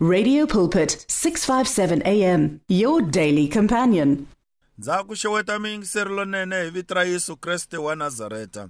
Radio 0.00 0.46
Pulpit 0.46 1.04
657 1.08 2.02
AM 2.06 2.60
your 2.68 3.02
daily 3.02 3.48
companion. 3.48 4.26
ndza 4.78 5.04
ku 5.04 5.16
xeweta 5.16 5.58
miyingiseri 5.58 6.10
lonene 6.10 6.62
hi 6.64 6.70
vito 6.70 6.94
ra 6.94 7.04
yesu 7.04 7.36
kreste 7.36 7.76
wa 7.76 7.96
nazareta. 7.96 8.68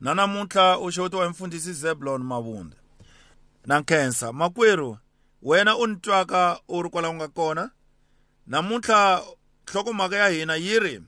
Na 0.00 0.14
namuntlha 0.14 0.78
u 0.78 0.90
xewetiwa 0.92 1.24
hi 1.24 1.30
mfundhisi 1.30 1.72
zebulon 1.72 2.22
mavunda 2.22 2.76
na 3.66 3.80
nkhensa 3.80 4.32
makwerhu 4.32 4.98
wena 5.42 5.76
u 5.76 5.86
ni 5.86 5.96
twaka 5.96 6.60
u 6.68 6.82
ri 6.82 6.90
kwala 6.90 7.08
u 7.10 7.14
nga 7.14 7.28
kona 7.28 7.70
namuntlha 8.46 9.22
nhlokomhaka 9.68 10.16
ya 10.16 10.28
hina 10.28 10.56
yi 10.56 10.78
ri 10.78 11.00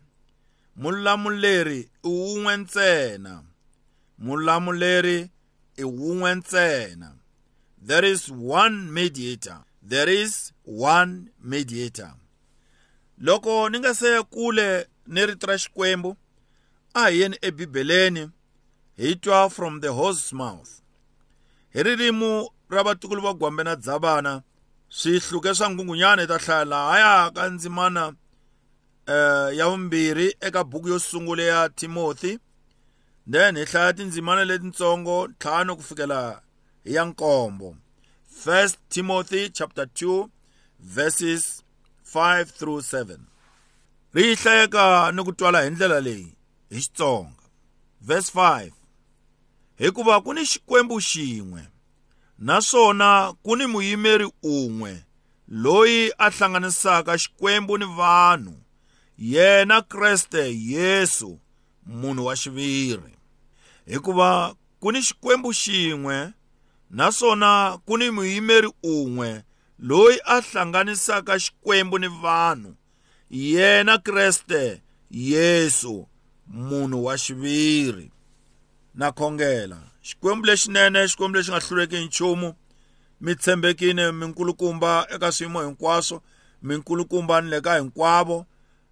mulamuleri 0.77 1.79
i 2.03 2.09
wun'we 2.09 2.57
ntsena. 2.57 3.43
Mulamuleri 4.19 5.31
i 5.77 5.85
wun'we 5.85 6.35
ntsena. 6.35 7.13
There 7.87 8.05
is 8.05 8.31
one 8.31 8.93
mediator. 8.93 9.59
There 9.83 10.09
is 10.09 10.53
one 10.65 11.31
mediator. 11.43 12.15
Loko 13.21 13.71
ni 13.71 13.79
nga 13.79 13.95
se 13.95 14.23
kule 14.23 14.87
ni 15.07 15.27
rito 15.27 15.47
ra 15.47 15.55
xikwembu 15.55 16.17
a 16.95 17.01
hi 17.01 17.21
yeni 17.21 17.37
ebibeleni 17.43 18.31
hi 18.97 19.15
twa 19.15 19.51
from 19.51 19.81
the 19.81 19.93
horse 19.93 20.33
mouth. 20.33 20.81
Hi 21.75 21.83
ririmi 21.83 22.49
ra 22.71 22.83
vatukulu 22.83 23.23
va 23.23 23.35
gwambe 23.35 23.65
na 23.65 23.77
dzavana 23.77 24.43
swihluke 24.89 25.55
swa 25.55 25.71
nghungunyana 25.71 26.23
hi 26.23 26.29
ta 26.29 26.39
hlaya 26.39 26.65
lahaya 26.65 27.31
ka 27.31 27.49
ndzimana 27.49 28.09
uh, 28.09 29.57
ya 29.57 29.69
vumbirhi 29.69 30.37
eka 30.41 30.65
buku 30.65 30.89
yo 30.89 30.99
sungula 30.99 31.43
ya 31.43 31.69
timothy. 31.69 32.39
Then 33.31 33.57
hi 33.57 33.65
hlaya 33.65 33.93
tindzimana 33.93 34.45
letitsongo 34.45 35.29
ntlhanu 35.29 35.77
ku 35.77 35.83
fikela 35.83 36.41
ya 36.85 37.05
nkombo 37.05 37.77
first 38.45 38.79
timothy 38.89 39.49
chapter 39.49 39.85
2 39.85 40.29
verses 40.81 41.63
5 42.15 42.45
through 42.45 42.81
7 42.81 43.19
ri 44.15 44.35
hlayeka 44.35 45.13
ni 45.13 45.25
ku 45.25 45.33
twala 45.33 45.63
hi 45.63 45.71
ndlela 45.71 46.01
leyi 46.01 46.33
hi 46.71 46.81
xitsonga. 46.81 47.43
Verse 48.01 48.33
5 48.35 48.71
hikuva 49.79 50.21
ku 50.21 50.35
ni 50.35 50.47
xikwembu 50.47 51.01
xin'we 51.01 51.63
naswona 52.39 53.35
ku 53.43 53.57
ni 53.57 53.67
muyimeri 53.67 54.31
un'we 54.43 55.05
loyi 55.49 56.13
a 56.19 56.31
hlanganisaka 56.31 57.19
xikwembu 57.19 57.79
ni 57.79 57.85
vanhu 57.85 58.55
yena 59.19 59.83
kreste 59.83 60.61
yesu 60.61 61.39
munhu 61.87 62.27
wa 62.27 62.37
xiviri. 62.37 63.15
Hikuva 63.87 64.55
ku 64.81 64.93
ni 64.93 65.03
xikwembu 65.03 65.53
xin'we 65.53 66.33
naswona 66.95 67.79
ku 67.87 67.99
ni 67.99 68.11
muyimeri 68.11 68.71
un'we 68.83 69.43
loyi 69.79 70.19
a 70.25 70.41
hlanganisaka 70.41 71.39
xikwembu 71.39 71.99
ni 71.99 72.09
vanhu 72.09 72.75
yena 73.31 73.99
kreste 73.99 74.83
yesu 75.11 76.09
munhu 76.47 77.05
wa 77.05 77.19
xiviri. 77.19 78.11
Na 78.95 79.13
khongela 79.13 79.79
xikwembu 80.03 80.47
lexinene 80.47 81.09
xikwembu 81.09 81.37
lexi 81.37 81.51
nga 81.51 81.61
hluleki 81.61 81.97
hi 81.97 82.05
nchumu 82.05 82.55
mi 83.21 83.35
tshembekile 83.35 84.13
minkulukumba 84.13 85.07
eka 85.15 85.33
swiyimo 85.33 85.63
hinkwaswo 85.63 86.23
minkulukumba 86.63 87.41
ni 87.41 87.51
le 87.51 87.61
ka 87.61 87.79
hinkwavo 87.79 88.47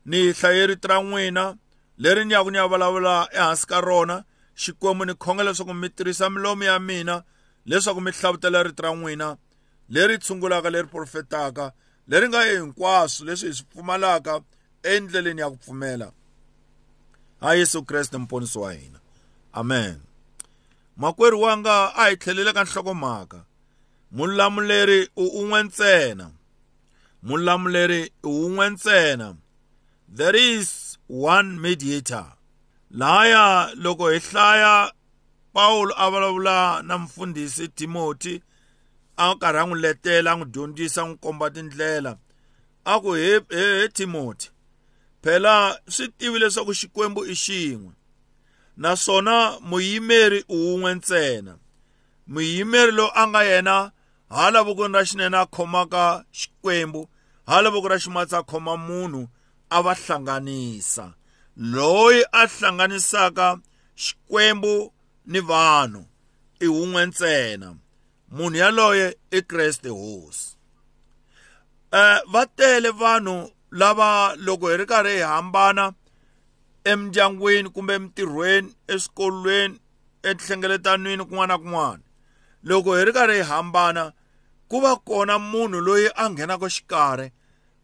ni 0.07 0.33
hlaye 0.33 0.67
rito 0.67 0.89
ra 0.89 1.03
n'wina 1.03 1.57
leri 1.99 2.25
ni 2.25 2.35
yaku 2.35 2.51
ni 2.51 2.57
ya 2.57 2.67
vulavula 2.67 3.29
ehansi 3.33 3.67
ka 3.67 3.81
rona. 3.81 4.25
Xikwembu 4.55 5.05
ni 5.05 5.15
khongela 5.15 5.51
leswaku 5.51 5.75
mi 5.75 5.89
tirhisa 5.89 6.31
milomu 6.31 6.63
ya 6.63 6.79
mina 6.79 7.23
leswaku 7.67 8.01
mi 8.01 8.11
hlavutela 8.11 8.63
rito 8.63 8.83
ra 8.83 8.95
n'wina 8.95 9.37
leri 9.89 10.19
tshungulaka 10.19 10.71
leri 10.71 10.89
profetaka 10.89 11.73
leri 12.09 12.29
nga 12.29 12.43
hinkwaswo 12.43 13.27
leswi 13.27 13.49
hi 13.49 13.55
swi 13.55 13.67
pfumalaka 13.71 14.41
endleleni 14.83 15.41
ya 15.41 15.51
ku 15.51 15.57
pfumela. 15.57 16.13
Ha 17.41 17.55
yesu 17.55 17.83
kreste 17.83 18.19
muponisi 18.19 18.59
wa 18.59 18.73
hina. 18.73 18.99
Amen. 19.53 20.01
Makwerhu 20.97 21.43
wanga 21.43 21.95
a 21.95 22.11
hi 22.11 22.17
tlhelele 22.17 22.53
ka 22.53 22.65
nhlokomhaka. 22.65 23.45
Mulamuleri 24.13 25.09
u 25.17 25.27
un'we 25.27 25.63
ntsena. 25.63 26.31
Mulamuleri 27.23 28.03
i 28.03 28.29
un'we 28.29 28.71
ntsena. 28.71 29.37
There 30.09 30.37
is 30.37 30.99
one 31.09 31.61
mediator. 31.61 32.33
Lahaya 32.91 33.75
loko 33.75 34.11
hi 34.11 34.19
hlaya 34.19 34.93
pawulo 35.53 35.95
a 35.97 36.11
vulavula 36.11 36.83
na 36.83 36.99
mfundhisi 36.99 37.69
timoti 37.69 38.43
a 39.17 39.35
karhi 39.41 39.59
a 39.59 39.67
n'wi 39.67 39.81
letela 39.81 40.33
a 40.33 40.37
n'wi 40.37 40.51
dyondzisa 40.53 41.03
a 41.03 41.07
n'wi 41.07 41.17
komba 41.23 41.51
tindlela 41.51 42.13
a 42.85 43.01
ku 43.01 43.13
he 43.13 43.41
he 43.51 43.89
timoti 43.89 44.51
phela 45.23 45.79
swi 45.89 46.09
tivi 46.19 46.39
leswaku 46.39 46.73
xikwembu 46.75 47.21
i 47.27 47.35
xin'we 47.35 47.93
naswona 48.77 49.61
muyimeri 49.61 50.39
i 50.39 50.45
wun'we 50.49 50.95
ntsena. 50.95 51.57
Muyimeri 52.27 52.93
loyi 52.93 53.11
a 53.15 53.27
nga 53.29 53.43
yena 53.45 53.93
hala 54.31 54.63
vokweni 54.63 54.95
ra 54.95 55.05
xinene 55.05 55.37
a 55.37 55.47
khomaka 55.47 56.25
xikwembu 56.33 57.09
hala 57.47 57.71
voko 57.71 57.89
ra 57.89 57.99
ximatsi 57.99 58.37
a 58.37 58.43
khoma 58.43 58.77
munhu 58.77 59.29
a 59.71 59.83
va 59.83 59.95
hlanganisa 59.95 61.15
loyi 61.57 62.25
a 62.33 62.47
hlanganisaka 62.47 63.47
xikwembu 63.97 64.93
ni 65.27 65.41
vanhu 65.41 66.05
i 66.61 66.67
wun'we 66.67 67.07
ntsena 67.07 67.75
munhu 68.31 68.57
yaloye 68.57 69.17
i 69.31 69.43
kreste 69.43 69.89
hosi. 69.89 70.57
Uh, 71.93 72.19
va 72.33 72.47
tele 72.47 72.91
vanhu 72.91 73.51
lava 73.71 74.37
loko 74.37 74.71
hi 74.71 74.77
ri 74.77 74.87
karhi 74.87 75.17
hi 75.17 75.27
hambana 75.33 75.93
emindyangwini 76.85 77.69
kumbe 77.71 77.95
emintirhweni 77.95 78.75
eswikolweni 78.89 79.81
etinhlengeletanwini 80.23 81.25
kun'wana 81.25 81.55
na 81.55 81.59
kun'wana. 81.59 82.03
Loko 82.65 82.97
hi 82.97 83.05
ri 83.05 83.13
karhi 83.13 83.37
hi 83.37 83.49
hambana 83.51 84.13
ku 84.69 84.81
va 84.81 84.97
kona 84.97 85.39
munhu 85.39 85.81
loyi 85.81 86.09
a 86.17 86.31
nghenaka 86.31 86.67
xikarhi 86.75 87.29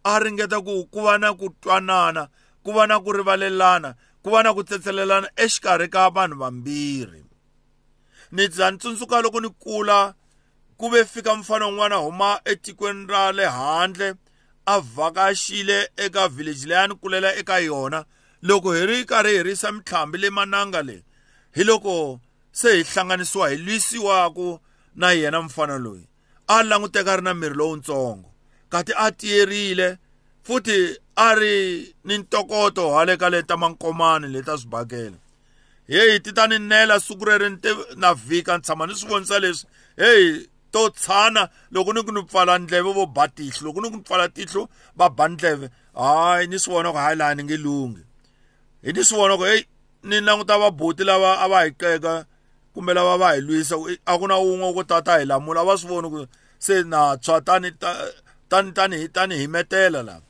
a 0.04 0.18
ringeta 0.18 0.60
ku 0.60 0.86
ku 0.92 1.00
va 1.04 1.18
na 1.18 1.34
ku 1.34 1.52
twanana 1.60 2.28
ku 2.64 2.72
va 2.72 2.86
na 2.86 3.00
ku 3.00 3.12
rivalelana 3.12 3.94
ku 4.22 4.30
va 4.30 4.42
na 4.42 4.54
ku 4.54 4.62
tsetselelana 4.64 5.28
exikarhi 5.36 5.88
ka 5.88 6.10
vanhu 6.10 6.40
vambirhi. 6.40 7.27
Ni 8.32 8.48
za 8.48 8.70
ni 8.70 8.78
tsundzuka 8.78 9.22
loko 9.22 9.40
ni 9.40 9.48
kula. 9.48 10.14
Ku 10.76 10.88
ve 10.88 11.04
fika 11.04 11.34
mfana 11.34 11.66
wun'wana 11.66 11.96
huma 11.96 12.40
etikweni 12.44 13.06
ra 13.06 13.32
le 13.32 13.46
handle 13.46 14.14
a 14.66 14.80
vhakaxile 14.80 15.88
eka 15.96 16.28
village 16.28 16.66
leyi 16.66 16.84
a 16.84 16.88
ni 16.88 16.94
kulela 16.94 17.36
eka 17.36 17.58
yona. 17.58 18.04
Loko 18.42 18.72
hi 18.72 18.86
ri 18.86 19.04
karhi 19.04 19.36
hi 19.36 19.42
risa 19.42 19.72
mitlhambi 19.72 20.18
le 20.18 20.30
mananga 20.30 20.82
leyi 20.82 21.02
hi 21.54 21.64
loko 21.64 22.20
se 22.52 22.76
hi 22.76 22.82
hlanganisiwa 22.82 23.50
hi 23.50 23.56
lwisiwaku 23.56 24.60
na 24.94 25.12
yena 25.12 25.42
mfana 25.42 25.78
loyi. 25.78 26.08
A 26.48 26.62
languteka 26.62 27.16
ri 27.16 27.22
na 27.22 27.34
miri 27.34 27.54
lowutsongo 27.54 28.28
kati 28.68 28.92
a 28.96 29.10
tiyerile 29.10 29.98
futhi 30.42 30.96
a 31.16 31.34
ri 31.34 31.94
ni 32.04 32.18
ntokoto 32.18 32.94
hale 32.94 33.16
ka 33.16 33.28
le 33.30 33.42
ta 33.42 33.56
mankomani 33.56 34.28
le 34.28 34.42
ta 34.42 34.58
swibakela 34.58 35.16
heyi 35.88 36.20
ti 36.20 36.32
ta 36.32 36.46
ni 36.46 36.58
nela 36.58 37.00
siku 37.00 37.24
reri 37.24 37.50
ni 37.50 37.56
te 37.56 37.70
na 37.96 38.14
vhika 38.14 38.56
ni 38.56 38.62
tshama 38.62 38.86
ni 38.86 38.94
swi 38.94 39.08
vonisa 39.08 39.38
leswi. 39.38 39.68
Heyi 39.96 40.48
to 40.72 40.90
tshana 40.90 41.48
loko 41.72 41.92
ni 41.92 42.02
ku 42.02 42.12
ni 42.12 42.22
pfala 42.22 42.58
ndleve 42.58 42.92
vo 42.92 43.06
ba 43.06 43.28
tihlo 43.28 43.66
loko 43.66 43.80
ni 43.80 43.90
ku 43.90 43.96
ni 43.96 44.02
pfala 44.02 44.28
tihlo 44.28 44.68
va 44.96 45.08
ba 45.08 45.28
ndleve. 45.28 45.70
Hayi 45.94 46.46
ni 46.46 46.58
swi 46.58 46.72
vona 46.72 46.92
ku 46.92 46.98
hayi 46.98 47.16
laha 47.16 47.34
ni 47.34 47.42
nge 47.44 47.56
lungi. 47.56 48.02
Hi 48.84 48.92
ni 48.92 49.04
swi 49.04 49.16
vona 49.16 49.36
ku 49.36 49.42
heyi 49.42 49.66
ni 50.02 50.20
languta 50.20 50.58
vabuti 50.58 51.04
lava 51.04 51.40
a 51.40 51.48
va 51.48 51.64
hi 51.64 51.70
qeka 51.72 52.26
kumbe 52.74 52.94
lava 52.94 53.16
va 53.16 53.32
hi 53.34 53.40
lwisa 53.40 53.76
a 54.06 54.18
ku 54.18 54.28
na 54.28 54.36
wun'we 54.36 54.74
ku 54.74 54.84
tata 54.84 55.18
hi 55.18 55.24
lamula 55.24 55.60
a 55.60 55.64
va 55.64 55.78
swi 55.80 55.88
voni 55.88 56.08
ku 56.10 56.26
se 56.58 56.82
na 56.82 57.16
tshwa 57.16 57.40
tani 57.40 57.72
tani 58.48 58.72
tani 58.72 59.08
tani 59.08 59.34
himetela 59.38 60.02
laha 60.02 60.20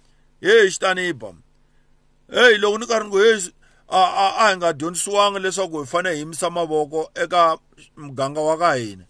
heyi 0.40 0.70
xitani 0.70 1.02
hi 1.06 1.12
ba. 1.12 1.34
Heyi 2.30 2.58
loko 2.58 2.78
ni 2.78 2.86
karhi 2.86 3.04
ni 3.04 3.10
ku 3.10 3.18
heyi 3.18 3.52
a 3.88 4.02
a 4.24 4.26
a 4.36 4.48
hi 4.50 4.56
nga 4.56 4.72
dyondzisiwangi 4.72 5.38
leswaku 5.38 5.80
hi 5.80 5.86
fanele 5.86 6.14
hi 6.14 6.20
yimisa 6.20 6.50
mavoko 6.50 7.10
eka 7.14 7.58
muganga 7.96 8.40
wa 8.40 8.58
ka 8.58 8.74
hina. 8.74 9.04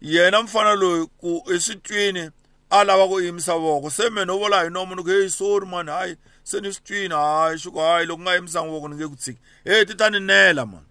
Yena 0.00 0.42
mfana 0.42 0.74
loyi 0.74 1.06
ku 1.20 1.42
eswitwini 1.54 2.30
a 2.70 2.84
lava 2.84 3.08
ku 3.08 3.20
yimisa 3.20 3.54
voko. 3.54 3.90
Se 3.90 4.10
me 4.10 4.24
no 4.24 4.38
vula 4.38 4.64
hi 4.64 4.70
nomu 4.70 4.94
ni 4.94 5.02
ku 5.02 5.08
heyi 5.08 5.30
sorry 5.30 5.66
mani 5.66 5.90
hayi 5.90 6.16
se 6.42 6.60
ni 6.60 6.72
swi 6.72 6.82
twini 6.84 7.14
hayi 7.14 7.58
xi 7.58 7.70
ku 7.70 7.78
hayi 7.78 8.06
loko 8.06 8.22
nga 8.22 8.34
yimisanga 8.34 8.70
voko 8.70 8.88
ni 8.88 8.96
nge 8.96 9.08
ku 9.08 9.16
tshiki. 9.16 9.40
Heyi 9.64 9.86
ti 9.86 9.94
ta 9.94 10.10
ni 10.10 10.20
nela 10.20 10.66
mani 10.66 10.86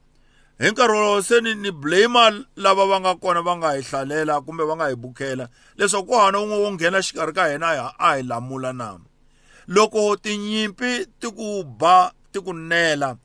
hi 0.62 0.72
nkarhi 0.72 0.94
wolowo 0.94 1.22
se 1.22 1.42
ni 1.42 1.56
ni 1.56 1.72
blame 1.72 2.46
lava 2.56 2.86
va 2.86 3.00
nga 3.00 3.16
kona 3.16 3.42
va 3.42 3.57
nga 3.57 3.72
hi 3.72 3.81
hlalela 3.81 4.42
kumbe 4.42 4.64
va 4.64 4.75
nga 4.75 4.88
hi 4.90 4.96
bukhela 4.96 5.50
leswaku 5.78 6.07
ku 6.07 6.14
hana 6.14 6.38
wun'we 6.40 6.57
wo 6.64 6.72
nghena 6.72 7.02
xikarhi 7.02 7.34
ka 7.34 7.48
hina 7.50 7.94
a 8.00 8.16
hi 8.16 8.24
lamula 8.24 8.74
na 8.74 9.00
loko 9.68 10.16
tinyimpi 10.16 11.06
ti 11.19 11.28
ku 11.28 11.64
ba 11.64 12.14
ti 12.31 12.39
ku 12.39 12.54
nela 12.54 13.18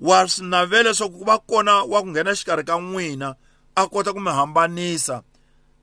wa 0.00 0.28
swi 0.28 0.46
navela 0.46 0.90
leswaku 0.90 1.18
ku 1.18 1.24
va 1.24 1.38
kona 1.38 1.84
wa 1.84 2.02
ku 2.02 2.08
nghena 2.08 2.32
xikarhi 2.38 2.64
ka 2.64 2.76
n'wina 2.80 3.36
a 3.76 3.82
kota 3.88 4.12
ku 4.12 4.20
mi 4.20 4.30
hambanisa 4.30 5.22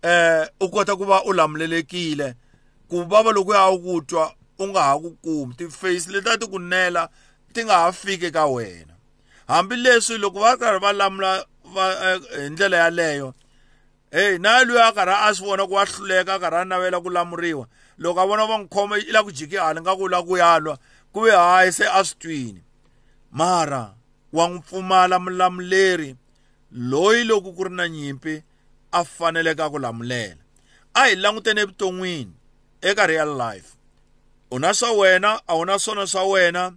eh 0.01 0.45
u 0.59 0.69
kota 0.69 0.95
ku 0.95 1.05
va 1.05 1.23
u 1.25 1.33
lamulelekile 1.33 2.35
ku 2.89 3.03
vava 3.09 3.31
loko 3.31 3.53
ya 3.53 3.69
ku 3.77 4.01
twa 4.01 4.33
u 4.59 4.67
nga 4.67 4.81
ha 4.83 4.93
ku 4.99 5.17
kumi. 5.23 5.53
Ti-face 5.57 6.11
leti 6.11 6.37
ti 6.37 6.45
ku 6.47 6.59
nela 6.59 7.09
ti 7.53 7.63
nga 7.63 7.85
ha 7.85 7.91
fiki 7.91 8.31
ka 8.31 8.45
wena. 8.45 8.93
Hambileswi 9.47 10.17
loko 10.17 10.39
va 10.39 10.57
karhi 10.57 10.79
va 10.79 10.93
lamula 10.93 11.45
va 11.73 11.85
hi 12.37 12.49
ndlela 12.49 12.77
yaleyo 12.77 13.33
hey 14.11 14.37
na 14.37 14.63
luya 14.63 14.87
a 14.87 14.93
karhi 14.93 15.15
a 15.25 15.33
swi 15.33 15.45
vona 15.47 15.67
ku 15.67 15.73
wa 15.73 15.85
hluleka 15.85 16.35
a 16.35 16.39
karhi 16.39 16.61
a 16.61 16.65
navela 16.65 17.01
ku 17.01 17.09
lamuriwa. 17.09 17.65
Loko 17.97 18.19
a 18.19 18.25
vona 18.25 18.45
va 18.45 18.57
n'wi 18.57 18.69
khoma 18.69 18.97
i 18.97 19.11
la 19.11 19.23
ku 19.23 19.31
jiki 19.31 19.57
hala 19.57 19.81
nga 19.81 19.95
ku 19.95 20.07
la 20.07 20.21
ku 20.21 20.37
yalwa 20.37 20.77
ku 21.13 21.21
ve 21.21 21.31
hayi 21.31 21.71
se 21.71 21.85
a 21.85 22.03
swi 22.03 22.19
twini 22.19 22.61
mara 23.31 23.93
wa 24.33 24.47
n'wi 24.47 24.59
pfumala 24.59 25.19
mulamuleri 25.19 26.15
loyi 26.71 27.23
loko 27.23 27.53
ku 27.53 27.63
ri 27.63 27.69
na 27.69 27.85
nyimpi 27.87 28.43
a 28.91 29.03
faneleke 29.05 29.69
ku 29.69 29.77
lamulela. 29.79 30.41
A 30.93 31.09
hi 31.09 31.15
languteni 31.15 31.61
evuton'wini 31.61 32.33
eka 32.81 33.07
real 33.07 33.37
life. 33.37 33.77
U 34.51 34.59
na 34.59 34.73
swa 34.73 34.91
wena 34.91 35.41
a 35.47 35.55
wu 35.55 35.65
na 35.65 35.79
swona 35.79 36.07
swa 36.07 36.23
wena. 36.25 36.73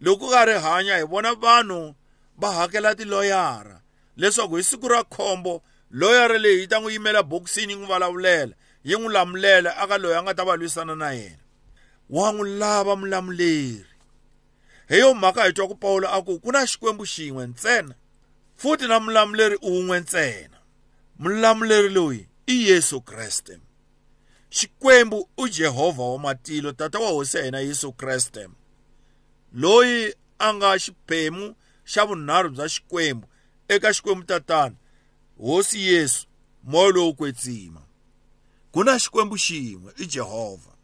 Loko 0.00 0.30
ka 0.30 0.44
ri 0.44 0.58
hanya 0.58 0.98
hi 0.98 1.04
vona 1.06 1.34
vanhu 1.34 1.94
va 2.38 2.52
hakela 2.52 2.94
tiloyara. 2.94 3.80
Leswaku 4.16 4.56
hi 4.56 4.62
siku 4.62 4.88
ra 4.88 5.04
khombo 5.04 5.62
loyara 5.90 6.38
leyi 6.38 6.60
yi 6.60 6.66
ta 6.66 6.80
n'wi 6.80 6.92
yimela 6.92 7.22
bokisini 7.22 7.72
yi 7.72 7.78
n'wi 7.78 7.86
vulavulela 7.86 8.54
yi 8.84 8.96
n'wi 8.96 9.12
lamulela 9.12 9.76
aka 9.76 9.98
loyi 9.98 10.14
a 10.14 10.22
nga 10.22 10.34
ta 10.34 10.44
va 10.44 10.56
lwisana 10.56 10.94
na 10.94 11.10
yena. 11.12 11.45
Wa 12.10 12.32
n'wi 12.32 12.58
lava 12.58 12.96
mulamuleri 12.96 13.86
hi 14.88 14.98
yo 14.98 15.14
mhaka 15.14 15.44
hi 15.44 15.52
twa 15.52 15.68
ku 15.68 15.74
pawulo 15.74 16.08
a 16.08 16.22
ku 16.22 16.40
ku 16.40 16.52
na 16.52 16.66
xikwembu 16.66 17.04
xin'we 17.06 17.46
ntsena 17.46 17.94
futhi 18.56 18.86
na 18.86 19.00
mulamuleri 19.00 19.56
un'we 19.62 20.00
ntsena. 20.00 20.58
Mulamuleri 21.18 21.88
loyi 21.88 22.28
i 22.46 22.68
yesu 22.68 23.00
kreste. 23.00 23.60
Xikwembu 24.50 25.28
u 25.36 25.48
jehovha 25.48 26.02
wa 26.02 26.18
matilo 26.18 26.72
tata 26.72 26.98
wa 26.98 27.10
hosi 27.10 27.36
ya 27.36 27.44
hina 27.44 27.60
yesu 27.60 27.92
kreste. 27.92 28.48
Loyi 29.52 30.14
a 30.38 30.54
nga 30.54 30.78
xiphemu 30.78 31.54
xa 31.84 32.04
vunharhu 32.04 32.50
bya 32.50 32.68
xikwembu 32.68 33.28
eka 33.68 33.92
xikwembu 33.92 34.24
tatana 34.24 34.76
hosi 35.38 35.80
yesu 35.86 36.26
moya 36.62 36.92
lowo 36.92 37.12
kwetsima 37.12 37.82
ku 38.72 38.84
na 38.84 38.98
xikwembu 38.98 39.36
xin'we 39.36 39.92
i 39.96 40.06
jehovha 40.06 40.75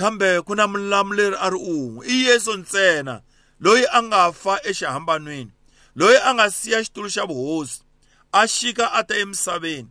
kambe 0.00 0.40
ku 0.40 0.54
na 0.54 0.64
mulamuleri 0.66 1.36
a 1.36 1.50
ri 1.52 1.58
un'we 1.60 2.06
i 2.08 2.24
yesu 2.26 2.56
ntsena 2.56 3.20
loyi 3.60 3.84
a 3.92 4.02
nga 4.02 4.32
fa 4.32 4.56
exihambanweni 4.64 5.52
loyi 5.94 6.16
a 6.16 6.34
nga 6.34 6.50
siya 6.50 6.80
xitulu 6.84 7.08
xa 7.14 7.24
vuhosi 7.28 7.84
a 8.32 8.48
xika 8.48 8.86
a 8.92 9.04
ta 9.04 9.14
emisaveni 9.22 9.90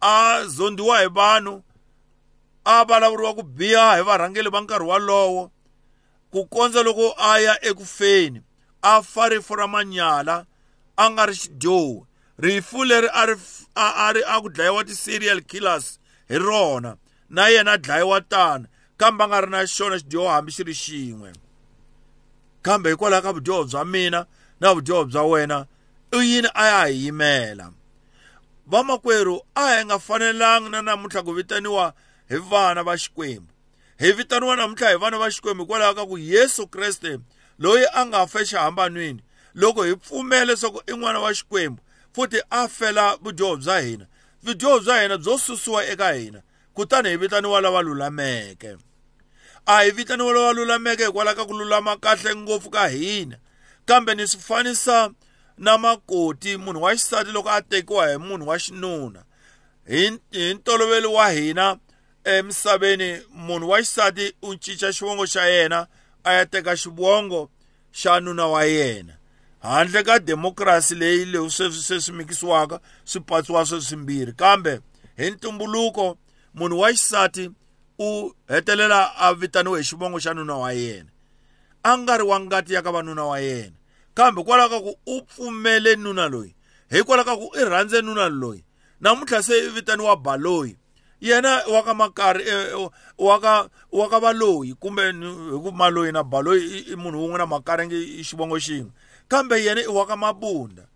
a 0.00 0.44
zondiwa 0.48 0.96
hi 1.00 1.08
vanhu 1.18 1.54
a 2.64 2.84
vulavuriwa 2.84 3.34
ku 3.34 3.42
biha 3.42 3.96
hi 3.96 4.02
varhangeli 4.08 4.48
va 4.48 4.60
nkarhi 4.60 4.88
walowo 4.88 5.50
ku 6.32 6.46
kondza 6.48 6.82
loko 6.82 7.12
a 7.18 7.38
ya 7.38 7.54
ekufeni 7.64 8.40
a 8.82 9.02
fa 9.02 9.28
rifu 9.28 9.54
ra 9.54 9.66
manyala 9.66 10.46
a 10.96 11.10
nga 11.10 11.26
ri 11.26 11.34
xidyohi 11.34 12.02
rifu 12.38 12.84
leri 12.84 13.08
a 13.12 13.26
ri 13.26 13.36
a 13.74 14.12
ri 14.12 14.22
a 14.24 14.40
ku 14.40 14.48
dlayiwa 14.48 14.84
ti-serial 14.84 15.44
killers 15.44 16.00
hi 16.28 16.38
rona 16.38 16.96
na 17.28 17.48
yena 17.48 17.72
a 17.72 17.78
dlayiwa 17.78 18.20
tani 18.20 18.66
kambe 18.96 19.24
a 19.24 19.28
nga 19.28 19.40
ri 19.40 19.50
na 19.50 19.66
xona 19.66 19.96
xidyoho 19.98 20.28
hambi 20.28 20.52
xi 20.52 20.62
ri 20.62 20.74
xin'we 20.74 21.32
kambe 22.64 22.90
hikwalaho 22.90 23.22
ka 23.22 23.32
vudyoho 23.32 23.64
bya 23.64 23.84
mina 23.84 24.26
na 24.60 24.74
vudyoho 24.74 25.04
bya 25.04 25.22
wena 25.22 25.66
i 26.12 26.18
yini 26.30 26.48
a 26.54 26.66
ya 26.66 26.86
hi 26.86 27.04
yimela. 27.04 27.72
Vamakwerhu 28.66 29.40
a 29.54 29.76
hi 29.76 29.84
nga 29.84 29.98
fanelanga 29.98 30.70
na 30.70 30.82
namuntlha 30.82 31.22
ku 31.22 31.32
vitaniwa 31.32 31.94
hi 32.28 32.36
vana 32.36 32.82
va 32.82 32.96
xikwembu. 32.96 33.52
Hi 33.98 34.12
vitaniwa 34.12 34.56
namuntlha 34.56 34.90
hi 34.90 34.96
vana 34.96 35.18
va 35.18 35.30
xikwembu 35.30 35.62
hikwalaho 35.62 35.94
ka 35.94 36.06
ku 36.06 36.18
yesu 36.18 36.66
kreste 36.66 37.18
loyi 37.58 37.84
a 37.92 38.06
nga 38.06 38.26
fa 38.26 38.40
exihambanweni 38.40 39.22
loko 39.54 39.82
hi 39.82 39.96
pfumela 39.96 40.44
leswaku 40.44 40.82
i 40.86 40.96
n'wana 40.96 41.20
wa 41.20 41.34
xikwembu 41.34 41.82
futhi 42.14 42.40
a 42.50 42.68
fela 42.68 43.16
vudyoho 43.16 43.56
bya 43.56 43.80
hina. 43.80 44.06
Vudyoho 44.42 44.80
bya 44.80 45.02
hina 45.02 45.18
byo 45.18 45.38
susiwa 45.38 45.86
eka 45.86 46.12
hina. 46.12 46.42
Kutani 46.74 47.08
hi 47.08 47.16
vitaniwa 47.16 47.60
lava 47.60 47.82
lulameke. 47.82 48.76
A 49.66 49.82
hi 49.82 49.90
vitaniwa 49.90 50.32
lava 50.32 50.52
lulameke 50.52 51.06
hikwalaho 51.06 51.36
ka 51.36 51.44
ku 51.44 51.54
lulama 51.54 51.96
kahle 51.96 52.36
ngopfu 52.36 52.70
ka 52.70 52.88
hina. 52.88 53.38
Kambe 53.86 54.14
ni 54.14 54.28
swi 54.28 54.40
fanisa 54.40 55.10
na 55.58 55.78
makoti 55.78 56.56
munhu 56.56 56.82
wa 56.82 56.96
xisati 56.96 57.32
loko 57.32 57.50
a 57.50 57.62
tekiwa 57.62 58.08
hi 58.10 58.18
munhu 58.18 58.48
wa 58.48 58.58
xinuna. 58.58 59.24
Hi 59.88 60.18
hi 60.30 60.54
ntolovelo 60.54 61.12
wa 61.12 61.30
hina 61.30 61.78
emisaveni 62.24 63.20
munhu 63.30 63.68
wa 63.68 63.78
xisati 63.78 64.34
u 64.42 64.56
cinca 64.56 64.92
xivongo 64.92 65.26
xa 65.26 65.46
yena 65.46 65.86
a 66.24 66.32
ya 66.32 66.46
teka 66.46 66.76
xivongo 66.76 67.50
xa 67.92 68.20
nuna 68.20 68.46
wa 68.46 68.64
yena. 68.64 69.16
Handle 69.62 70.02
ka 70.02 70.18
demokrasi 70.18 70.94
leyi 70.94 71.24
leyi 71.24 71.50
sweswi 71.50 72.12
mikisiwaka 72.12 72.80
swi 73.04 73.20
patsiwa 73.20 73.66
sweswi 73.66 73.88
swimbirhi. 73.88 74.32
Kambe 74.32 74.80
hi 75.16 75.30
ntumbuluko 75.30 76.18
munhu 76.54 76.78
wa 76.78 76.90
xisati 76.92 77.50
u 77.98 78.32
hetelela 78.48 79.16
a 79.16 79.34
vitaniwe 79.34 79.78
hi 79.78 79.84
xivongo 79.84 80.18
xa 80.18 80.34
nuna 80.34 80.54
wa 80.54 80.72
yena. 80.72 81.10
A 81.82 81.98
nga 81.98 82.16
ri 82.16 82.22
wa 82.24 82.40
ngati 82.40 82.74
ya 82.74 82.82
ka 82.82 82.92
vanuna 82.92 83.24
wa 83.24 83.40
yena. 83.40 83.76
Kambe 84.14 84.40
hikwalaho 84.40 84.68
ka 84.68 84.80
ku 84.80 84.98
u 85.06 85.22
pfumele 85.22 85.96
nuna 85.96 86.28
loyi 86.28 86.54
hikwalaho 86.90 87.28
ka 87.28 87.36
ku 87.36 87.50
i 87.58 87.64
rhandze 87.64 88.02
nuna 88.02 88.28
loyi 88.28 88.64
namuntlha 89.00 89.42
se 89.42 89.58
i 89.58 89.68
vitaniwa 89.68 90.16
baloyi. 90.16 90.76
Yena 91.20 91.62
wa 91.72 91.82
ka 91.82 91.94
makarhi 91.94 92.44
wa 93.18 93.40
ka 93.40 93.68
wa 93.92 94.08
ka 94.08 94.20
valoyi 94.20 94.74
kumbe 94.74 95.02
hi 95.02 95.12
ku 95.62 95.72
maloyi 95.72 96.12
na 96.12 96.22
baloyi 96.22 96.78
i 96.92 96.96
munhu 96.96 97.20
wun'we 97.22 97.38
na 97.38 97.46
makarhi 97.46 98.20
i 98.20 98.24
xivongo 98.24 98.58
xin'we. 98.58 98.90
Kambe 99.28 99.64
yena 99.64 99.80
i 99.80 99.86
wa 99.86 100.06
ka 100.06 100.16
mabunda. 100.16 100.86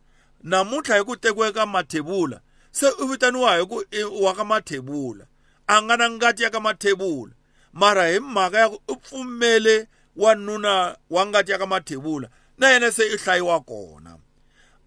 Namuntlha 0.43 0.97
hi 0.99 1.05
ku 1.05 1.17
tekiwa 1.17 1.49
eka 1.49 1.67
mathebula 1.67 2.41
se 2.71 2.87
u 3.03 3.07
vitaniwa 3.07 3.57
hi 3.57 3.67
ku 3.67 3.85
i 3.91 4.05
wa 4.05 4.35
ka 4.35 4.45
mathebula. 4.45 5.27
A 5.69 5.83
nga 5.83 5.97
na 5.97 6.11
ngati 6.11 6.43
ya 6.43 6.51
ka 6.51 6.61
mathebula 6.61 7.33
mara 7.73 8.09
hi 8.09 8.21
mhaka 8.21 8.59
ya 8.59 8.69
ku 8.69 8.83
u 8.89 8.97
pfumele 8.97 9.89
wanuna 10.17 10.97
wa 11.11 11.27
ngati 11.27 11.53
ya 11.53 11.59
ka 11.59 11.67
mathebula 11.67 12.29
na 12.59 12.69
yena 12.69 12.93
se 12.93 13.07
i 13.07 13.17
hlayiwa 13.17 13.61
kona. 13.61 14.19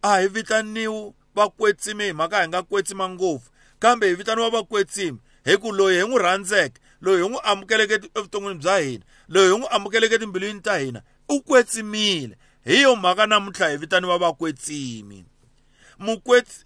A 0.02 0.20
hi 0.20 0.28
vitaniwi 0.28 1.14
vakwetsimi 1.36 2.04
hi 2.04 2.14
mhaka 2.14 2.42
hi 2.42 2.48
nga 2.48 2.64
kwetsima 2.64 3.10
ngopfu 3.10 3.50
kambe 3.80 4.08
hi 4.08 4.16
vitaniwa 4.16 4.50
vakwetsimi 4.50 5.20
hi 5.46 5.58
ku 5.58 5.72
loyi 5.72 6.02
hi 6.02 6.08
n'wi 6.08 6.20
rhandzeke 6.20 6.82
loyi 7.02 7.24
hi 7.24 7.30
n'wi 7.30 7.40
amukeleke 7.44 7.94
evuton'wini 7.94 8.60
bya 8.60 8.78
hina 8.78 9.06
loyi 9.28 9.52
hi 9.52 9.58
n'wi 9.58 9.68
amukeleke 9.72 10.20
timbilwini 10.20 10.62
ta 10.62 10.78
hina 10.78 11.02
u 11.30 11.42
kwetsimile 11.42 12.38
hi 12.66 12.82
yo 12.82 12.96
mhaka 12.96 13.28
namuntlha 13.28 13.70
hi 13.70 13.78
vitaniwa 13.78 14.18
vakwetsimi 14.18 15.26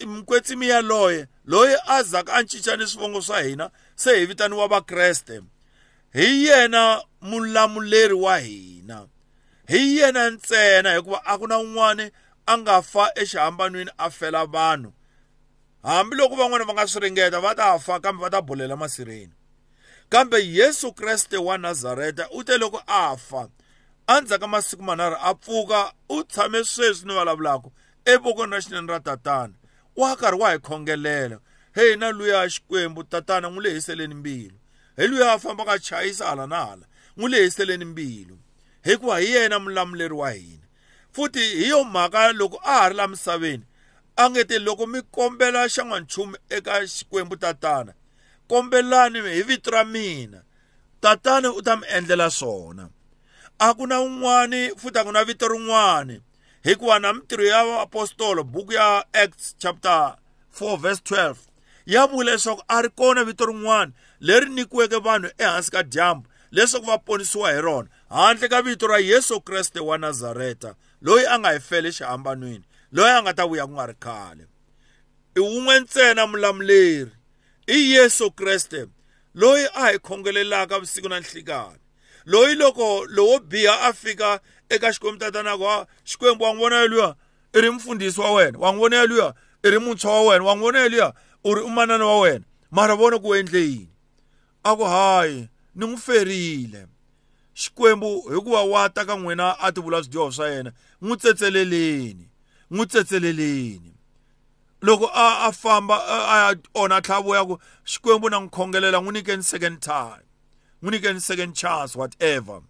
mukwetsimi 0.06 0.68
yaloye 0.70 1.28
loyi 1.46 1.76
a 1.88 2.04
zaka 2.04 2.34
a 2.34 2.44
cinca 2.44 2.78
ni 2.78 2.88
swivongo 2.88 3.22
swa 3.22 3.42
hina 3.42 3.72
se 3.96 4.20
hi 4.20 4.26
vitaniwa 4.26 4.68
vakreste 4.68 5.42
hi 6.16 6.46
yena 6.46 7.04
mulamuleri 7.22 8.14
wa 8.14 8.38
hina. 8.38 9.08
Hi 9.68 9.98
yena 9.98 10.30
ntsena 10.30 10.96
hikuva 10.96 11.26
a 11.26 11.38
ku 11.38 11.48
na 11.48 11.60
un'wana 11.60 12.12
a 12.46 12.58
nga 12.58 12.82
fa 12.82 13.12
exihambanweni 13.16 13.92
a 13.98 14.10
fela 14.10 14.46
vanhu. 14.46 14.94
Hambiloko 15.84 16.36
van'wana 16.36 16.66
va 16.66 16.74
nga 16.74 16.88
swi 16.88 17.02
ringeta 17.02 17.42
va 17.42 17.56
ta 17.56 17.80
fa 17.80 18.00
kambe 18.00 18.22
va 18.22 18.30
ta 18.30 18.42
bolela 18.42 18.76
masirheni. 18.76 19.34
Kambe 20.10 20.38
yesu 20.40 20.94
kreste 20.94 21.38
wa 21.38 21.58
nazareta 21.58 22.30
u 22.32 22.44
te 22.44 22.58
loko 22.58 22.82
a 22.88 23.18
fa 23.18 23.50
endzhaku 24.08 24.42
ka 24.42 24.48
masiku 24.48 24.84
manharhu 24.84 25.18
a 25.22 25.34
pfuka 25.36 25.94
u 26.10 26.24
tshame 26.24 26.64
sweswi 26.64 27.08
ni 27.08 27.14
vulavulaka 27.14 27.70
evokweni 28.06 28.54
ra 28.54 28.62
xinene 28.62 28.88
ra 28.88 29.00
tatana. 29.00 29.54
Wa 29.96 30.16
karhi 30.16 30.40
wa 30.40 30.52
hi 30.52 30.60
khongelela 30.60 31.40
heyi 31.76 31.96
na 31.96 32.12
luya 32.12 32.50
xikwembu 32.50 33.04
tatana 33.04 33.50
n'wi 33.50 33.64
lehiseleni 33.64 34.16
mbilu. 34.16 34.58
Hi 34.98 35.08
luya 35.08 35.34
a 35.34 35.40
fambaka 35.40 35.72
a 35.72 35.80
chayisa 35.80 36.26
hala 36.26 36.48
na 36.48 36.66
hala 36.66 36.86
n'wi 37.18 37.30
lehiseleni 37.32 37.86
mbilu. 37.86 38.38
Hikuva 38.84 39.20
hi 39.20 39.32
yena 39.32 39.60
mulamuleri 39.60 40.14
wa 40.14 40.32
hina 40.32 40.66
futhi 41.12 41.40
hi 41.40 41.70
yo 41.70 41.84
mhaka 41.84 42.32
loko 42.32 42.60
a 42.64 42.80
ha 42.80 42.90
ri 42.90 42.96
la 42.96 43.08
misaveni 43.08 43.64
a 44.16 44.30
nge 44.30 44.44
te 44.44 44.60
loko 44.60 44.88
mi 44.88 45.02
kombela 45.02 45.70
xa 45.70 45.84
n'wanchumu 45.84 46.36
eka 46.50 46.88
xikwembu 46.88 47.36
tatana 47.36 47.94
kombelani 48.48 49.22
hi 49.22 49.44
vito 49.44 49.72
ra 49.72 49.84
mina. 49.84 50.44
Tatana 51.02 51.52
u 51.52 51.62
ta 51.62 51.76
mi 51.76 51.86
endlela 51.88 52.30
swona. 52.30 52.90
A 53.60 53.74
ku 53.74 53.88
na 53.88 54.02
un'wani 54.02 54.70
futhi 54.80 55.00
a 55.00 55.04
ku 55.04 55.12
na 55.12 55.24
vito 55.24 55.48
rin'wani. 55.48 56.22
Hikuva 56.66 57.00
na 57.00 57.14
mitirho 57.14 57.46
ya 57.46 57.66
vaapostolo 57.66 58.44
buku 58.44 58.74
ya 58.74 59.06
acts 59.14 59.56
chapter 59.58 60.16
4 60.60 60.78
verse 60.78 61.02
12 61.06 61.36
ya 61.86 62.08
vula 62.08 62.32
leswaku 62.32 62.64
a 62.68 62.82
ri 62.82 62.90
kona 62.90 63.24
vito 63.24 63.46
rin'wana 63.46 63.92
leri 64.20 64.50
nyikiweke 64.50 64.98
vanhu 64.98 65.30
ehansi 65.38 65.72
ka 65.72 65.84
dyambu 65.84 66.30
leswaku 66.52 66.86
va 66.86 66.98
ponisiwa 66.98 67.52
hi 67.52 67.62
rona 67.62 67.90
handle 68.10 68.50
ka 68.50 68.62
vito 68.62 68.88
ra 68.88 68.98
yesu 68.98 69.42
kreste 69.42 69.80
wa 69.80 69.98
nazareta 69.98 70.76
loyi 71.02 71.26
a 71.26 71.40
nga 71.40 71.52
hi 71.52 71.60
fele 71.60 71.92
xihambanweni 71.92 72.66
loyi 72.92 73.12
a 73.12 73.22
nga 73.22 73.34
ta 73.34 73.46
vuya 73.46 73.68
ku 73.68 73.74
nga 73.74 73.86
ri 73.86 73.96
khale. 74.00 74.46
I 75.36 75.40
wun'we 75.40 75.80
ntsena 75.80 76.28
mulamuleri 76.28 77.12
i 77.68 77.78
Yesu 77.94 78.32
Kriste 78.32 78.88
loyi 79.36 79.68
a 79.74 79.92
hi 79.92 80.00
khongelelaka 80.00 80.80
vusiku 80.80 81.10
na 81.10 81.20
nhlikani 81.20 81.80
loyi 82.26 82.56
loko 82.56 83.06
lowo 83.06 83.40
biha 83.40 83.82
a 83.88 83.94
fika 83.94 84.40
eka 84.70 84.94
xikwembu 84.94 85.20
tatana 85.20 85.58
kwa 85.58 85.88
xikwembu 86.06 86.44
wa 86.44 86.54
n'wi 86.54 86.60
vona 86.60 86.82
yelwiya 86.82 87.16
i 87.54 87.62
ri 87.62 87.70
mfundhisi 87.70 88.22
wa 88.22 88.34
wena. 88.34 88.60
Wa 88.60 88.72
n'wi 88.72 88.80
vona 88.80 88.98
yelwiya 88.98 89.34
i 89.64 89.70
ri 89.72 89.80
muntshwa 89.80 90.12
wa 90.12 90.22
wena. 90.22 90.44
Wa 90.46 90.56
n'wi 90.56 90.62
vona 90.62 90.80
yelwiya 90.80 91.14
u 91.44 91.56
ri 91.56 91.62
umanana 91.62 92.06
wa 92.06 92.20
wena. 92.20 92.46
Mara 92.72 92.96
vona 92.96 93.20
ku 93.20 93.36
endle 93.36 93.60
yini? 93.60 93.90
A 94.64 94.76
ku 94.76 94.84
hayi 94.84 95.50
ni 95.76 95.86
n'wi 95.86 95.98
ferile 95.98 96.88
xikwembu 97.56 98.22
hikuva 98.30 98.64
wa 98.64 98.90
ta 98.90 99.06
ka 99.06 99.16
n'wina 99.16 99.56
a 99.60 99.72
ti 99.72 99.82
vula 99.82 100.04
swidyoho 100.04 100.32
swa 100.32 100.48
yena 100.50 100.72
n'wi 101.02 101.18
tsetseleleni 101.18 102.28
n'wi 102.72 102.86
tsetseleleni 102.86 103.94
loko 104.82 105.08
a 105.08 105.48
a 105.48 105.52
famba 105.52 105.96
a 105.96 106.36
ya 106.38 106.56
onha 106.76 107.02
tlhavo 107.02 107.36
ya 107.36 107.46
ku 107.46 107.60
xikwembu 107.86 108.30
na 108.30 108.40
n'wi 108.40 108.50
khongelela 108.50 109.00
n'wi 109.00 109.14
nyikeni 109.14 109.44
second 109.44 109.80
time 109.80 110.28
n'wi 110.82 110.92
nyikeni 110.92 111.22
second 111.22 111.56
chance 111.56 111.96
whatever. 111.96 112.62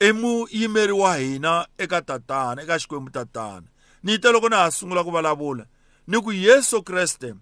I 0.00 0.12
muyimeri 0.12 0.92
wa 0.92 1.16
hina 1.16 1.66
eka 1.78 2.02
tatana 2.02 2.62
eka 2.62 2.78
xikwembu 2.78 3.10
tatana. 3.10 3.66
Ni 4.02 4.18
te 4.18 4.32
loko 4.32 4.48
na 4.48 4.56
ha 4.56 4.70
sungula 4.70 5.04
ku 5.04 5.10
vulavula. 5.10 5.66
Ni 6.06 6.20
ku 6.20 6.32
yesu 6.32 6.82
kreste 6.82 7.34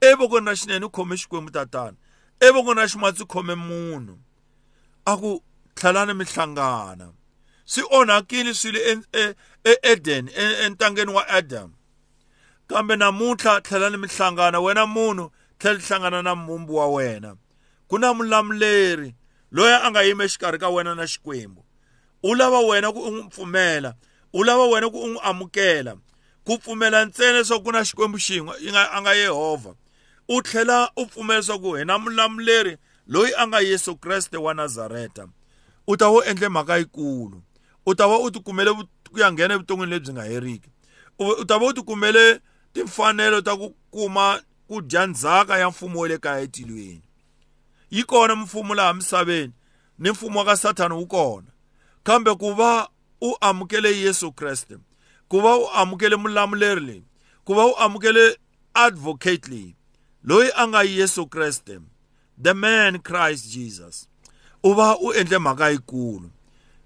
evokweni 0.00 0.46
ra 0.46 0.56
xinene 0.56 0.86
u 0.86 0.90
khome 0.90 1.16
xikwembu 1.16 1.50
tatana. 1.50 1.96
Evokweni 2.40 2.80
ra 2.80 2.88
ximatsi 2.88 3.24
khome 3.26 3.54
munhu. 3.54 4.18
A 5.06 5.16
ku 5.16 5.42
tlhelani 5.74 6.14
mi 6.14 6.24
hlangana. 6.24 7.12
Swi 7.64 7.82
onhakile 7.90 8.54
swilo 8.54 8.80
eeden 9.64 10.28
entangeni 10.64 11.12
wa 11.12 11.28
adam. 11.28 11.74
Kambe 12.68 12.96
namuntlha 12.96 13.60
tlhelani 13.60 13.96
mi 13.96 14.08
hlangana 14.08 14.60
wena 14.60 14.86
munhu 14.86 15.30
tlhela 15.58 15.78
hlangana 15.78 16.22
na 16.22 16.34
mumbu 16.34 16.74
wa 16.76 16.88
wena. 16.88 17.36
Ku 17.88 17.98
na 17.98 18.14
mulamuleri 18.14 19.14
loyi 19.52 19.72
a 19.72 19.90
nga 19.90 20.02
yime 20.02 20.24
exikarhi 20.24 20.58
ka 20.58 20.68
wena 20.68 20.94
na 20.94 21.06
xikwembu. 21.06 21.64
U 22.22 22.34
lava 22.34 22.60
wena 22.60 22.92
ku 22.92 23.00
u 23.00 23.10
n'wi 23.10 23.28
pfumela 23.28 23.94
u 24.32 24.44
lava 24.44 24.64
wena 24.66 24.90
ku 24.90 24.98
u 24.98 25.08
n'wi 25.08 25.20
amukela 25.22 25.96
ku 26.44 26.58
pfumela 26.58 27.04
ntsena 27.04 27.38
leswaku 27.38 27.64
ku 27.64 27.72
na 27.72 27.84
xikwembu 27.84 28.18
xin'we 28.18 28.54
a 28.92 29.00
nga 29.00 29.12
yehovha 29.14 29.74
u 30.28 30.42
tlhela 30.42 30.90
u 30.96 31.06
pfumela 31.06 31.40
leswaku 31.40 31.76
hi 31.76 31.84
na 31.84 31.98
mulamuleri 31.98 32.76
loyi 33.08 33.32
a 33.36 33.46
nga 33.46 33.60
yesu 33.60 33.96
kreste 33.96 34.36
wa 34.36 34.54
nazareta. 34.54 35.28
U 35.86 35.96
ta 35.96 36.08
wo 36.08 36.22
endle 36.24 36.48
mhaka 36.48 36.76
yikulu 36.76 37.42
u 37.86 37.94
ta 37.94 38.08
va 38.08 38.18
u 38.18 38.30
tikumele 38.30 38.72
ku 39.10 39.18
ya 39.18 39.32
nghena 39.32 39.54
evuton'wini 39.54 39.90
lebyi 39.92 40.12
nga 40.12 40.22
heriki. 40.22 40.70
U 41.18 41.44
ta 41.44 41.58
va 41.58 41.66
u 41.66 41.72
tikumele 41.72 42.40
timfanelo 42.72 43.40
ta 43.40 43.56
ku 43.56 43.74
kuma 43.90 44.40
ku 44.68 44.82
dya 44.82 45.06
ndzhaka 45.06 45.58
ya 45.58 45.68
mfumo 45.68 46.00
wa 46.00 46.08
le 46.08 46.18
kaya 46.18 46.40
etilweni. 46.40 47.02
Yi 47.90 48.04
kona 48.04 48.36
mfumo 48.36 48.74
laha 48.74 48.94
misaveni 48.94 49.52
ni 49.98 50.10
mfumo 50.10 50.38
wa 50.38 50.44
ka 50.44 50.56
sathana 50.56 50.94
wu 50.94 51.06
kona. 51.06 51.48
Kambe 52.02 52.34
ku 52.34 52.54
va 52.54 52.88
u 53.20 53.34
amukele 53.40 53.98
yesu 53.98 54.32
kreste 54.32 54.78
ku 55.28 55.40
va 55.40 55.56
u 55.56 55.68
amukele 55.74 56.16
mulamuleri 56.16 56.80
leyi 56.80 57.04
ku 57.44 57.54
va 57.54 57.66
u 57.66 57.74
amukele 57.78 58.36
advocate 58.74 59.50
leyi 59.50 59.74
loyi 60.24 60.50
a 60.56 60.66
nga 60.68 60.82
yesu 60.82 61.26
kreste 61.26 61.80
the 62.42 62.54
man 62.54 62.98
christ 62.98 63.50
jesus 63.50 64.08
u 64.62 64.74
va 64.74 64.96
u 65.00 65.12
endle 65.14 65.38
mhaka 65.38 65.70
yikulu. 65.70 66.30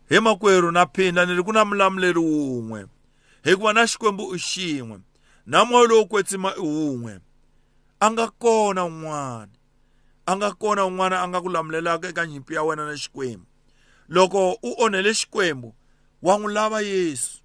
Hi 0.08 0.20
makwerhu 0.20 0.70
na 0.70 0.86
phinda 0.86 1.26
ni 1.26 1.34
ri 1.34 1.42
ku 1.42 1.52
na 1.52 1.64
mulamuleri 1.64 2.18
wun'we 2.18 2.86
hikuva 3.44 3.72
na 3.72 3.86
xikwembu 3.86 4.34
i 4.34 4.38
xin'we 4.38 5.00
na 5.46 5.64
moya 5.64 5.88
lowu 5.88 6.06
kwetsima 6.06 6.52
i 6.56 6.60
wun'we 6.60 7.20
a 8.00 8.10
nga 8.10 8.28
kona 8.28 8.84
un'wana 8.84 9.48
a 10.26 10.36
nga 10.36 10.52
kona 10.52 10.84
un'wana 10.84 11.22
a 11.22 11.28
nga 11.28 11.40
ku 11.40 11.48
lamulelaka 11.48 12.08
eka 12.08 12.26
nyimpi 12.26 12.54
ya 12.54 12.62
wena 12.62 12.86
na 12.86 12.96
xikwembu. 12.96 13.46
Loko 14.08 14.52
u 14.62 14.74
onhele 14.78 15.14
xikwembu 15.14 15.74
wa 16.22 16.38
n'wi 16.38 16.52
lava 16.52 16.80
yesu. 16.80 17.38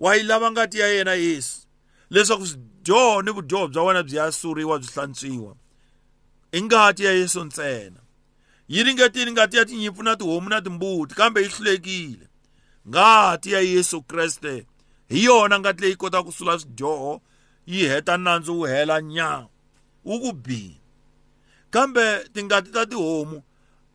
Wa 0.00 0.16
yi 0.16 0.22
lava 0.22 0.50
ngati 0.50 0.78
ya 0.78 0.86
yena 0.86 1.14
yesu. 1.14 1.58
Leswaku 2.10 2.46
swidyoho 2.46 3.22
ni 3.22 3.30
vudyoho 3.30 3.68
bya 3.68 3.82
wena 3.82 4.02
byi 4.02 4.16
ya 4.16 4.32
suriwa 4.32 4.78
byi 4.78 4.88
hlantswiwa. 4.94 5.56
I 6.52 6.62
ngati 6.62 7.04
ya 7.04 7.12
yesu 7.12 7.44
ntsena. 7.44 8.00
Yi 8.68 8.82
ringetile 8.82 9.32
ngati 9.32 9.56
ya 9.56 9.64
tinyimpfu 9.64 10.02
na 10.02 10.16
tihomu 10.16 10.48
na 10.48 10.62
timbuti 10.62 11.14
kambe 11.14 11.42
yi 11.42 11.48
hlulekile. 11.48 12.28
Ngati 12.88 13.52
ya 13.52 13.60
yesu 13.60 14.02
kreste 14.02 14.66
hi 15.08 15.24
yona 15.24 15.60
ngati 15.60 15.82
leyi 15.82 15.96
kotaka 15.96 16.24
ku 16.24 16.32
sula 16.32 16.58
swidyoho 16.58 17.20
yi 17.66 17.88
heta 17.88 18.16
nandzu 18.16 18.58
wu 18.58 18.66
hela 18.66 19.00
nya 19.00 19.46
wu 20.04 20.20
ku 20.20 20.32
biha 20.32 20.74
kambe 21.70 22.24
tingati 22.32 22.70
ta 22.70 22.86
tihomu 22.86 23.42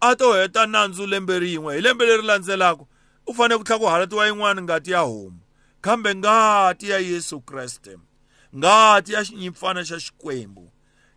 a 0.01 0.15
to 0.15 0.33
heta 0.33 0.65
nandzu 0.65 1.07
lembe 1.07 1.39
rin'we 1.39 1.75
hi 1.75 1.81
lembe 1.81 2.05
leri 2.05 2.23
landzelaka 2.23 2.85
u 3.27 3.33
fanele 3.33 3.57
ku 3.57 3.63
tlha 3.63 3.79
ku 3.79 3.85
halatiwa 3.85 4.27
yin'wana 4.27 4.61
ngati 4.61 4.91
ya 4.91 4.99
homu 4.99 5.39
kambe 5.81 6.15
ngati 6.15 6.89
ya 6.89 6.97
yesu 6.97 7.41
kreste 7.41 7.97
ngati 8.55 9.13
ya 9.13 9.23
xinyimpfana 9.23 9.83
xa 9.83 9.99
xikwembu 9.99 10.71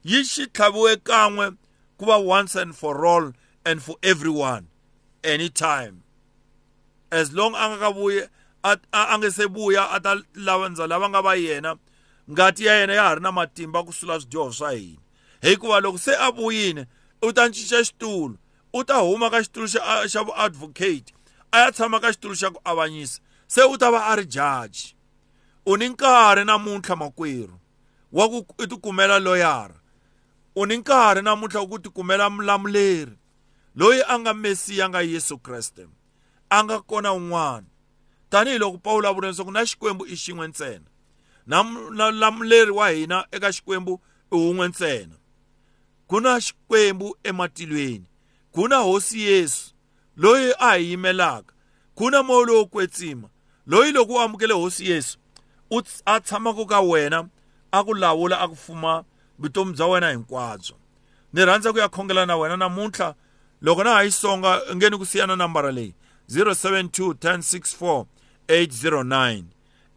yi 0.04 0.24
xi 0.24 0.46
tlhaviwe 0.46 0.96
kan'we 0.96 1.56
ku 1.96 2.04
va 2.04 2.18
once 2.18 2.54
and 2.56 2.76
for 2.76 3.06
all 3.06 3.32
and 3.64 3.82
for 3.82 3.96
everyone 4.02 4.68
anytime. 5.24 6.02
As 7.10 7.32
long 7.32 7.54
a 7.54 7.68
nga 7.68 7.78
ka 7.78 7.90
vuyi 7.92 8.28
a 8.64 9.18
nga 9.18 9.30
se 9.30 9.46
vuya 9.46 9.88
a 9.92 10.00
ta 10.00 10.16
lavandza 10.34 10.88
lava 10.88 11.08
nga 11.08 11.22
va 11.22 11.34
yena 11.36 11.78
ngati 12.30 12.64
ya 12.64 12.80
yena 12.80 12.94
ya 12.94 13.02
ha 13.02 13.14
ri 13.14 13.20
na 13.20 13.32
matimba 13.32 13.84
ku 13.84 13.92
sula 13.92 14.20
swidyoho 14.20 14.52
swa 14.52 14.72
hina 14.72 15.00
hikuva 15.42 15.80
loko 15.80 15.98
se 15.98 16.12
a 16.16 16.30
vuyile 16.30 16.86
u 17.22 17.32
ta 17.32 17.48
cinca 17.52 17.84
xitulu 17.84 18.36
u 18.74 18.84
ta 18.84 18.98
huma 19.06 19.30
ka 19.30 19.38
xitulu 19.44 19.66
xa 19.72 19.80
xa 20.12 20.20
vuadvocate 20.26 21.14
a 21.54 21.58
ya 21.58 21.72
tshama 21.72 22.00
ka 22.02 22.12
xitulu 22.12 22.34
xa 22.34 22.50
ku 22.50 22.60
avanyisa 22.64 23.20
se 23.46 23.62
u 23.62 23.78
ta 23.78 23.90
va 23.94 24.00
a 24.10 24.16
ri 24.18 24.26
jaji 24.26 24.94
u 25.66 25.76
ni 25.76 25.88
nkarhi 25.88 26.44
namuntlha 26.44 26.96
makwerhu 26.96 27.58
wa 28.12 28.24
ku 28.28 28.38
i 28.58 28.66
tikumela 28.66 29.18
loyara 29.18 29.78
u 30.56 30.66
ni 30.66 30.76
nkarhi 30.76 31.22
namuntlha 31.22 31.60
wa 31.60 31.68
ku 31.68 31.78
tikumela 31.78 32.30
mulamuleri 32.30 33.14
loyi 33.74 34.02
a 34.06 34.18
nga 34.18 34.34
mesiya 34.34 34.88
nga 34.88 35.02
yesu 35.02 35.38
kreste. 35.38 35.86
A 36.50 36.64
nga 36.64 36.80
kona 36.80 37.12
un'wana. 37.12 37.66
Tanihiloko 38.30 38.78
pawulo 38.78 39.08
a 39.08 39.12
vula 39.12 39.28
leswaku 39.28 39.50
na 39.50 39.66
xikwembu 39.66 40.06
i 40.06 40.14
xin'we 40.16 40.48
ntsena. 40.48 40.88
Na 41.46 41.62
mulamuleri 41.62 42.70
wa 42.70 42.90
hina 42.90 43.26
eka 43.30 43.52
xikwembu 43.52 44.00
i 44.32 44.36
wun'we 44.36 44.68
ntsena. 44.68 45.16
Ku 46.06 46.20
na 46.20 46.40
xikwembu 46.40 47.16
ematilweni. 47.24 48.06
Ku 48.54 48.68
na 48.68 48.76
hosi 48.76 49.20
yesu 49.20 49.74
loyi 50.16 50.52
a 50.58 50.78
hi 50.78 50.90
yimelaka 50.90 51.52
ku 51.94 52.10
na 52.10 52.22
moya 52.22 52.46
lowo 52.46 52.66
kwetsima 52.66 53.28
loyi 53.66 53.92
loko 53.92 54.12
u 54.14 54.20
amukele 54.20 54.54
hosi 54.54 54.90
yesu. 54.90 55.18
U 55.70 55.82
a 56.06 56.20
tshamaka 56.20 56.64
ka 56.66 56.80
wena 56.80 57.28
a 57.72 57.84
ku 57.84 57.94
lawula 57.94 58.38
a 58.40 58.48
ku 58.48 58.56
fuma 58.56 59.04
vutomi 59.40 59.72
bya 59.72 59.86
wena 59.86 60.10
hinkwabyo. 60.10 60.76
Ni 61.32 61.44
rhandza 61.44 61.72
ku 61.72 61.78
ya 61.78 61.88
khongela 61.88 62.26
na 62.26 62.36
wena 62.36 62.56
namuntlha 62.56 63.14
loko 63.62 63.84
na 63.84 63.94
ha 63.94 64.02
yi 64.02 64.10
songa 64.10 64.60
ngeni 64.74 64.98
ku 64.98 65.06
siya 65.06 65.26
na 65.26 65.36
nambara 65.36 65.72
leyi 65.72 65.94
072 66.30 67.12
1064 67.12 68.04
809 68.48 69.42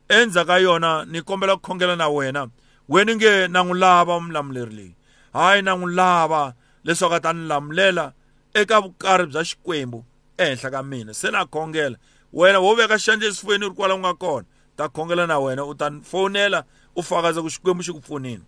endzhaku 0.09 0.47
ka 0.47 0.57
yona 0.57 1.05
ni 1.05 1.21
kombela 1.21 1.55
ku 1.55 1.61
khongela 1.61 1.95
na 1.95 2.09
wena 2.09 2.49
weni 2.89 3.15
nge 3.15 3.47
na 3.47 3.63
n'wi 3.63 3.79
lava 3.79 4.19
mulamuleri 4.19 4.75
leyi. 4.75 4.95
Hayi 5.33 5.61
na 5.61 5.75
n'wi 5.75 5.93
lava 5.93 6.53
leswaku 6.85 7.15
a 7.15 7.19
ta 7.19 7.33
ni 7.33 7.47
lamulela 7.47 8.13
eka 8.53 8.81
vukarhi 8.81 9.25
bya 9.25 9.43
xikwembu 9.43 10.05
ehenhla 10.37 10.71
ka 10.71 10.83
mina. 10.83 11.13
Se 11.13 11.31
na 11.31 11.45
khongela. 11.45 11.97
Wena 12.33 12.59
wo 12.59 12.75
veka 12.75 12.97
xandla 12.97 13.27
exifuveni 13.27 13.65
u 13.65 13.69
ri 13.69 13.75
kwala 13.75 13.95
u 13.95 13.99
nga 13.99 14.13
kona. 14.13 14.45
Ta 14.75 14.89
khongela 14.89 15.27
na 15.27 15.39
wena 15.39 15.65
u 15.65 15.75
ta 15.75 15.91
fonela 16.03 16.63
u 16.95 17.03
fakaza 17.03 17.41
ku 17.41 17.49
xikwembu 17.49 17.83
xi 17.83 17.91
ku 17.93 18.01
pfunini 18.01 18.43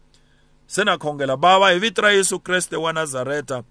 se 0.70 0.84
na 0.84 0.98
khongela 0.98 1.38
bava 1.38 1.72
hi 1.72 1.80
vito 1.80 2.02
ra 2.02 2.12
yesu 2.12 2.40
kreste 2.40 2.76
wa 2.76 2.94
nazareta 2.94 3.64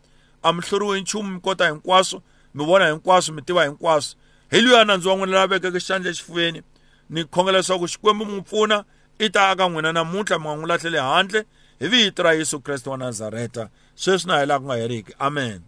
a 0.42 0.52
mi 0.52 0.60
hluriwi 0.60 1.00
nchumu 1.00 1.30
mi 1.30 1.40
kota 1.40 1.68
hinkwaswo 1.70 2.22
mi 2.54 2.64
vona 2.64 2.90
hinkwaswo 2.90 3.34
mi 3.34 3.42
tiva 3.42 3.64
hinkwaswo. 3.64 4.18
Hi 4.50 4.60
luya 4.60 4.84
nandzu 4.84 5.08
wa 5.08 5.16
n'wina 5.16 5.32
la 5.32 5.46
vekeke 5.46 5.80
xandla 5.80 6.10
exifuveni 6.10 6.62
ni 7.10 7.24
khongela 7.24 7.58
leswaku 7.58 7.88
xikwembu 7.88 8.26
mi 8.26 8.42
pfuna 8.42 8.84
i 9.18 9.30
ta 9.30 9.50
aka 9.50 9.68
n'wina 9.68 9.92
namuntlha 9.92 10.38
mi 10.38 10.44
nga 10.44 10.56
n'wi 10.56 10.68
lahleli 10.68 10.98
handle 10.98 11.44
hi 11.78 11.88
vito 11.88 12.22
ra 12.22 12.32
yesu 12.32 12.60
kreste 12.60 12.90
wa 12.90 12.96
nazareta. 12.96 13.68
Sweswi 13.94 14.28
na 14.28 14.38
hela 14.38 14.58
ku 14.58 14.64
nga 14.64 14.74
heriki. 14.74 15.14
Amen. 15.18 15.67